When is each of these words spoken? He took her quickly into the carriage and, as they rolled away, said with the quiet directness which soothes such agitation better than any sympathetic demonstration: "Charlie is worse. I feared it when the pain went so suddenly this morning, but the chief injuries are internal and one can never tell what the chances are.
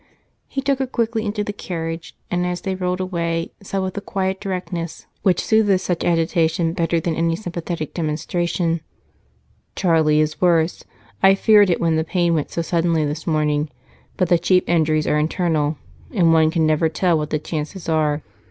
He 0.47 0.63
took 0.63 0.79
her 0.79 0.87
quickly 0.87 1.23
into 1.23 1.43
the 1.43 1.53
carriage 1.53 2.15
and, 2.31 2.43
as 2.43 2.61
they 2.61 2.73
rolled 2.73 2.99
away, 2.99 3.51
said 3.61 3.77
with 3.83 3.93
the 3.93 4.01
quiet 4.01 4.39
directness 4.41 5.05
which 5.21 5.45
soothes 5.45 5.83
such 5.83 6.03
agitation 6.03 6.73
better 6.73 6.99
than 6.99 7.15
any 7.15 7.35
sympathetic 7.35 7.93
demonstration: 7.93 8.81
"Charlie 9.75 10.19
is 10.19 10.41
worse. 10.41 10.83
I 11.21 11.35
feared 11.35 11.69
it 11.69 11.79
when 11.79 11.97
the 11.97 12.03
pain 12.03 12.33
went 12.33 12.49
so 12.49 12.63
suddenly 12.63 13.05
this 13.05 13.27
morning, 13.27 13.69
but 14.17 14.29
the 14.29 14.39
chief 14.39 14.63
injuries 14.65 15.05
are 15.05 15.19
internal 15.19 15.77
and 16.11 16.33
one 16.33 16.49
can 16.49 16.65
never 16.65 16.89
tell 16.89 17.15
what 17.15 17.29
the 17.29 17.37
chances 17.37 17.87
are. 17.87 18.23